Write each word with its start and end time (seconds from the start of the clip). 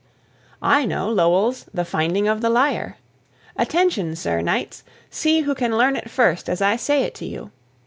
I 0.63 0.85
know 0.85 1.11
Lowell's 1.11 1.67
"The 1.75 1.85
Finding 1.85 2.27
of 2.27 2.41
the 2.41 2.49
Lyre." 2.49 2.97
Attention, 3.55 4.15
Sir 4.15 4.41
Knights! 4.41 4.83
See 5.11 5.41
who 5.41 5.53
can 5.53 5.77
learn 5.77 5.95
it 5.95 6.09
first 6.09 6.49
as 6.49 6.59
I 6.59 6.75
say 6.75 7.03
it 7.03 7.13
to 7.13 7.25
you. 7.27 7.51